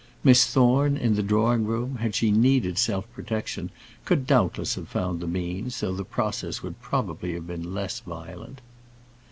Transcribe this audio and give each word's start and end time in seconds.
Miss 0.23 0.47
Thorne, 0.47 0.97
in 0.97 1.13
the 1.13 1.21
drawing 1.21 1.63
room, 1.63 1.97
had 1.97 2.15
she 2.15 2.31
needed 2.31 2.79
self 2.79 3.05
protection, 3.13 3.69
could 4.03 4.25
doubtless 4.25 4.73
have 4.73 4.87
found 4.89 5.19
the 5.19 5.27
means, 5.27 5.79
though 5.79 5.93
the 5.93 6.03
process 6.03 6.63
would 6.63 6.81
probably 6.81 7.35
have 7.35 7.45
been 7.45 7.75
less 7.75 7.99
violent. 7.99 8.61